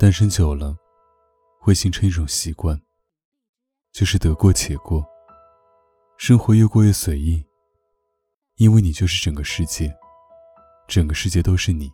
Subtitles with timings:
[0.00, 0.76] 单身久了，
[1.58, 2.80] 会形成一种习惯，
[3.90, 5.04] 就是得过且过，
[6.16, 7.44] 生活越过越随意。
[8.58, 9.92] 因为你就是整个世界，
[10.86, 11.90] 整个世界都是你，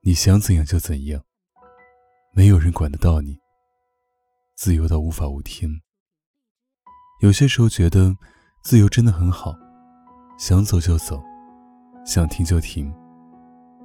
[0.00, 1.22] 你想怎样就怎样，
[2.32, 3.38] 没有人管得到你，
[4.56, 5.70] 自由到无法无天。
[7.20, 8.16] 有些时候觉得
[8.64, 9.54] 自由真的很好，
[10.36, 11.22] 想走就走，
[12.04, 12.92] 想停就停，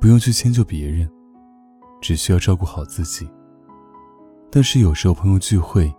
[0.01, 1.07] 不用去迁就别人，
[2.03, 3.29] 只需要照顾好自己。
[4.51, 5.91] 但是有时候朋友聚会，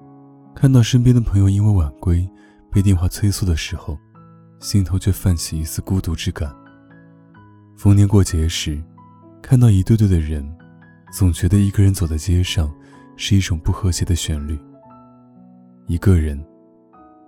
[0.54, 2.28] 看到身边的朋友因为晚归
[2.70, 3.98] 被电话催促的时候，
[4.60, 6.54] 心头却泛起一丝孤独之感。
[7.74, 8.80] 逢年过节时，
[9.40, 10.46] 看到一对对的人，
[11.10, 12.70] 总觉得一个人走在街上
[13.16, 14.58] 是一种不和谐的旋律。
[15.86, 16.38] 一个人。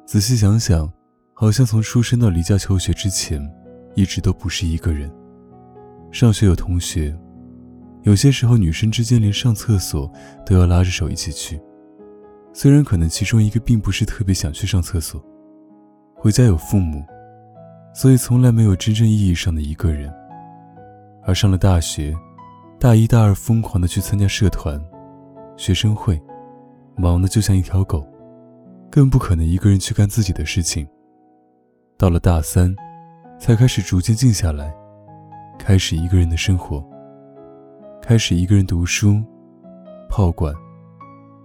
[0.05, 0.89] 仔细想想，
[1.33, 3.43] 好像从出生到离家求学之前，
[3.97, 5.11] 一直都不是一个人。
[6.13, 7.13] 上学有同学，
[8.07, 10.09] 有些时候女生之间连上厕所
[10.47, 11.61] 都要拉着手一起去。
[12.53, 15.21] 虽然可能其中一个并不是特别想去上厕所，
[16.15, 17.05] 回家有父母，
[17.93, 20.09] 所以从来没有真正意义上的一个人。
[21.25, 22.17] 而上了大学，
[22.79, 24.81] 大一、大二疯狂的去参加社团、
[25.57, 26.23] 学生会，
[26.97, 28.07] 忙的就像一条狗。
[28.89, 30.87] 更不可能一个人去干自己的事情。
[31.99, 32.73] 到了大三，
[33.41, 34.73] 才开始逐渐静下来，
[35.59, 36.89] 开始一个人的生活，
[38.09, 39.21] 开始一个人读书、
[40.09, 40.55] 泡馆、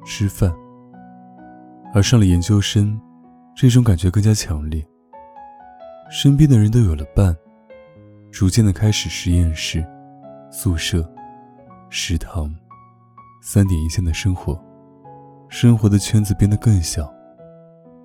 [0.05, 0.53] 吃饭。
[1.91, 3.01] 而上了研究生，
[3.55, 4.85] 这种感觉更加强烈。
[6.11, 7.35] 身边的人都有了伴，
[8.31, 9.83] 逐渐的开始实验室、
[10.51, 11.03] 宿舍、
[11.89, 12.53] 食堂，
[13.41, 14.55] 三点一线的生活，
[15.49, 17.11] 生活的圈子变得更小。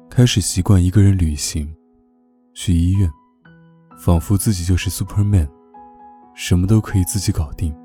[0.08, 1.70] 开始习惯一个人旅行，
[2.54, 3.06] 去医院，
[3.98, 5.46] 仿佛自己就是 Superman，
[6.34, 7.76] 什么都可以自己搞定。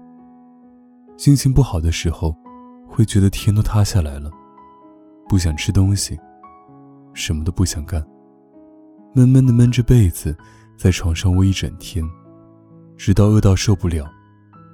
[1.21, 2.35] 心情不好的时候，
[2.87, 4.31] 会觉得天都塌下来了，
[5.29, 6.19] 不想吃东西，
[7.13, 8.03] 什么都不想干，
[9.13, 10.35] 闷闷的闷着被子，
[10.75, 12.03] 在床上窝一整天，
[12.97, 14.03] 直到饿到受不了，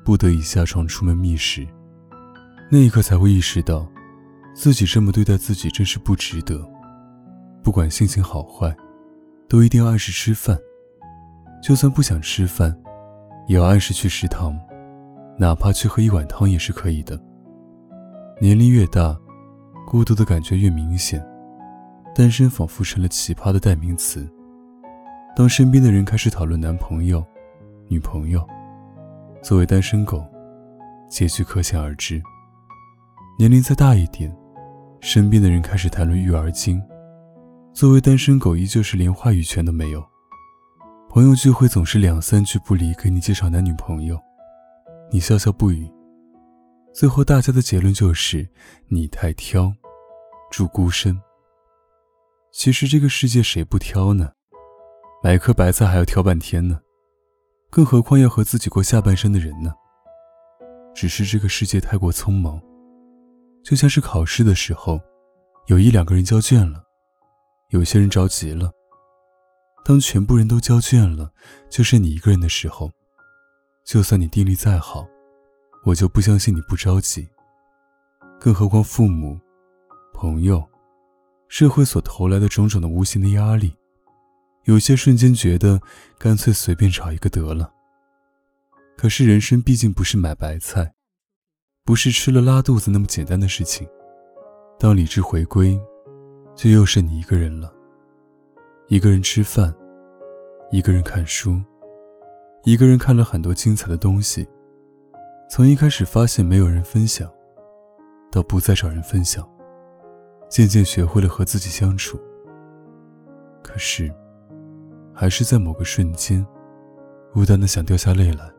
[0.06, 1.68] 不得已下床出门觅食，
[2.72, 3.86] 那一刻才会意识到，
[4.56, 6.66] 自己这么对待自己真是不值得。
[7.62, 8.74] 不管心情好坏，
[9.50, 10.58] 都一定要按时吃饭。
[11.62, 12.74] 就算不想吃饭，
[13.50, 14.58] 也要按时去食堂，
[15.40, 17.20] 哪怕去喝一碗汤也是可以的。
[18.42, 19.16] 年龄越大，
[19.86, 21.24] 孤独的感觉越明显，
[22.16, 24.28] 单身仿佛成了奇葩的代名词。
[25.36, 27.24] 当身边的人开始讨论男朋友、
[27.88, 28.44] 女朋友，
[29.44, 30.26] 作为单身狗，
[31.08, 32.20] 结局可想而知。
[33.38, 34.36] 年龄再大一点，
[35.00, 36.82] 身边的人开始谈论育儿经。
[37.72, 40.04] 作为单身狗，依旧是连话语权都没有。
[41.10, 44.20] 朋友聚会总是两三句不离，给你介绍男女朋友，
[45.10, 45.90] 你笑笑不语。
[46.94, 48.48] 最后大家的结论就是
[48.88, 49.72] 你太挑，
[50.52, 51.20] 住孤身。
[52.52, 54.32] 其实这个世界谁不挑呢？
[55.24, 56.80] 买一颗白菜还要挑半天呢，
[57.70, 59.74] 更何况要和自己过下半生的人呢？
[60.96, 62.62] 只是这个世界太过匆忙，
[63.64, 65.00] 就像是考试的时候，
[65.68, 66.84] 有一两个人交卷了。
[67.70, 68.72] 有些人着急了。
[69.84, 71.32] 当全部人都交卷了，
[71.70, 72.92] 就剩你一个人的时候，
[73.88, 75.08] 就算你定力再好，
[75.86, 77.26] 我就不相信你不着急。
[78.38, 79.40] 更何况父母、
[80.14, 80.62] 朋友、
[81.48, 83.74] 社会所投来的种种的无形的压力，
[84.66, 85.80] 有些瞬间觉得
[86.18, 87.72] 干脆随便找一个得了。
[88.98, 90.94] 可是人生毕竟不是买白菜，
[91.86, 93.88] 不是吃了拉肚子那么简单的事情。
[94.78, 95.80] 当理智回归。
[96.56, 97.72] 就又剩你一个人了，
[98.88, 99.72] 一个人吃饭，
[100.72, 101.62] 一个人看书，
[102.68, 104.46] 一个人看了很多精彩的东西。
[105.50, 107.32] 从一开始发现没有人分享，
[108.30, 109.50] 到不再找人分享，
[110.50, 112.20] 渐渐学会了和自己相处。
[113.64, 114.14] 可是，
[115.14, 116.46] 还是在某个瞬间，
[117.32, 118.52] 孤单的想掉下泪来。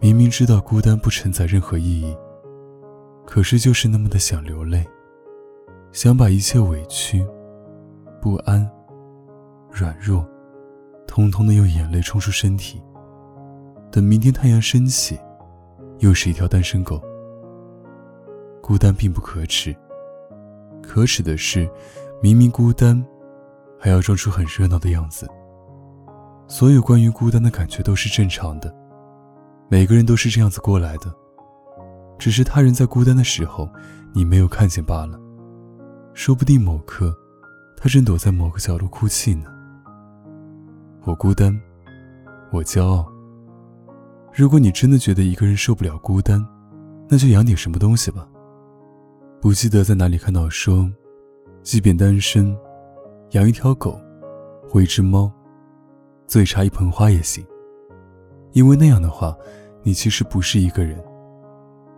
[0.00, 2.16] 明明知道孤单不承载任何意义，
[3.24, 4.84] 可是就是那么的想流泪。
[5.92, 7.24] 想把一切委屈、
[8.20, 8.68] 不安、
[9.70, 10.28] 软弱，
[11.14, 12.82] 通通的用眼泪冲出身体。
[13.88, 15.16] 等明天太阳升起，
[16.00, 17.00] 又是一条单身狗。
[18.60, 19.72] 孤单并不可耻，
[20.82, 21.70] 可耻的是，
[22.20, 23.00] 明明孤单，
[23.78, 25.30] 还要装出很热闹的样子。
[26.48, 28.74] 所有关于孤单的感觉都是正常的，
[29.68, 31.14] 每个人都是这样子过来的，
[32.18, 33.70] 只是他人在孤单的时候，
[34.12, 35.16] 你没有看见罢了。
[36.12, 37.16] 说不定某刻，
[37.76, 39.48] 他正躲在某个角落哭泣呢。
[41.06, 41.54] 我孤单，
[42.50, 43.06] 我骄傲。
[44.32, 46.42] 如果你真的觉得一个人受不了孤单，
[47.10, 48.26] 那就养点什么东西吧。
[49.38, 50.90] 不记得在哪里看到说，
[51.62, 52.56] 即便单身，
[53.32, 54.00] 养一条狗，
[54.66, 55.30] 或一只猫。
[56.26, 57.46] 最差一盆花也行，
[58.52, 59.36] 因为那样的话，
[59.82, 60.98] 你其实不是一个人，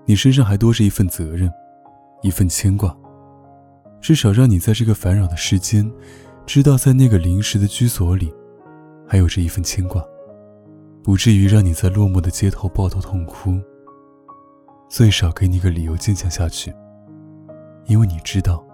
[0.04, 1.48] 你身上还多着一份责任，
[2.22, 2.94] 一份牵挂，
[4.00, 5.88] 至少让你在这个烦扰的世间，
[6.44, 8.34] 知道在那个临时的居所里，
[9.06, 10.04] 还有着一份牵挂，
[11.02, 13.60] 不至于让你在落寞的街头抱头痛哭。
[14.88, 16.74] 最少给你个理由坚强下去，
[17.86, 18.64] 因为你知道，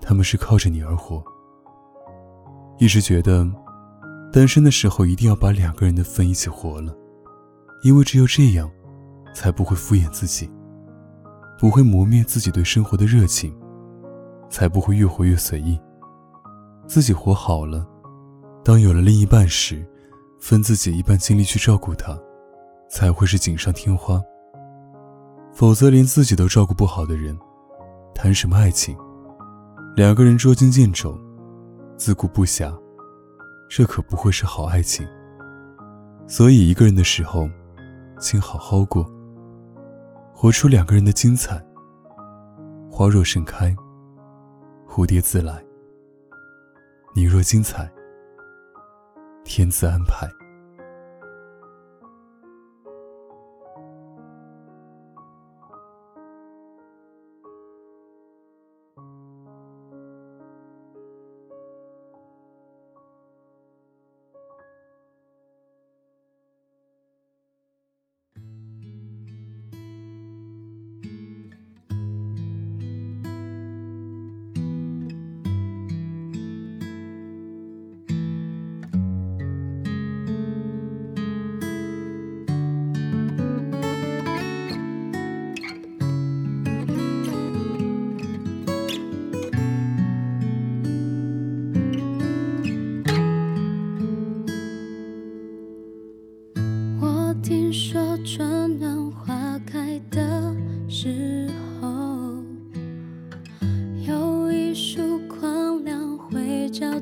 [0.00, 1.22] 他们是靠着你而活。
[2.78, 3.48] 一直觉得。
[4.32, 6.94] 单身的时候一定要把两个人的份一起活了，
[7.82, 8.70] 因为只有这样，
[9.34, 10.48] 才不会敷衍自己，
[11.58, 13.52] 不会磨灭自己对生活的热情，
[14.48, 15.76] 才不会越活越随意。
[16.86, 17.84] 自己活好了，
[18.62, 19.84] 当有了另一半时，
[20.38, 22.18] 分自己一半精力去照顾他，
[22.88, 24.22] 才会是锦上添花。
[25.52, 27.36] 否则，连自己都照顾不好的人，
[28.14, 28.96] 谈什么爱情？
[29.96, 31.18] 两个人捉襟见肘，
[31.96, 32.72] 自顾不暇。
[33.68, 35.06] 这可不会是好爱情。
[36.26, 37.48] 所以一个人的时候，
[38.20, 39.04] 请好好过，
[40.34, 41.64] 活出两个人的精彩。
[42.90, 43.74] 花若盛开，
[44.88, 45.64] 蝴蝶自来。
[47.14, 47.90] 你若精彩，
[49.50, 50.39] 天自安排。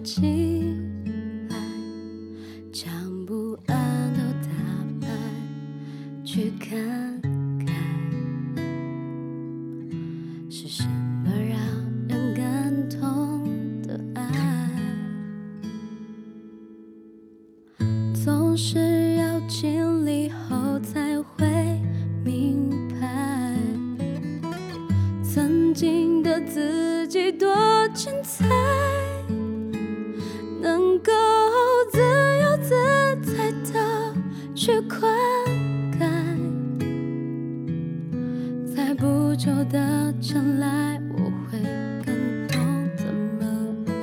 [0.02, 0.76] 进
[1.48, 1.56] 来，
[2.72, 2.90] 将
[3.26, 4.48] 不安都打
[5.00, 5.08] 败
[6.24, 7.20] 去看
[7.66, 7.74] 看，
[10.50, 10.84] 是什
[11.24, 11.58] 么让
[12.08, 14.22] 人感动的爱？
[18.14, 21.46] 总是要经历后才会
[22.24, 23.56] 明白，
[25.22, 27.48] 曾经的自己多
[27.94, 28.46] 精彩，
[38.79, 41.19] 在不久的将来，我
[41.51, 41.58] 会
[42.06, 43.44] 更懂怎么
[43.89, 44.01] 爱，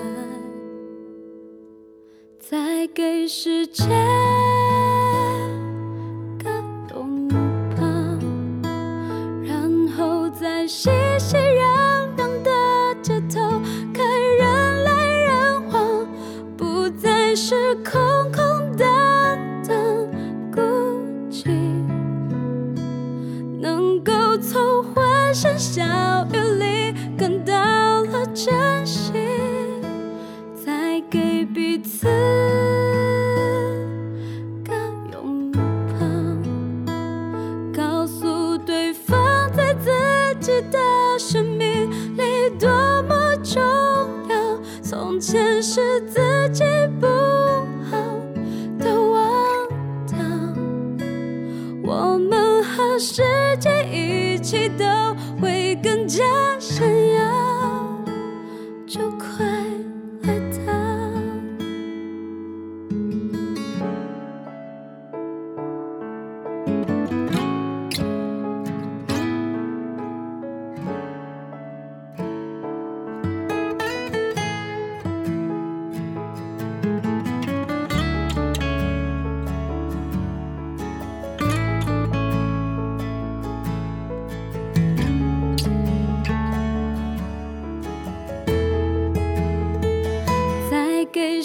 [2.38, 3.88] 再给时间。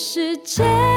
[0.00, 0.89] 世界。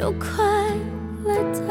[0.00, 0.42] 就快
[1.26, 1.36] 来
[1.68, 1.69] 到。